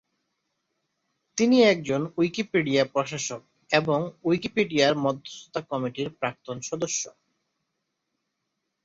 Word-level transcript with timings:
তিনি 1.37 1.57
একজন 1.63 2.01
উইকিপিডিয়া 2.17 2.83
প্রশাসক, 2.85 3.41
এবং 3.71 3.99
উইকিপিডিয়ায় 4.23 4.95
মধ্যস্থতা 4.95 5.61
কমিটির 5.61 6.09
প্রাক্তন 6.19 6.57
সদস্য। 6.61 7.03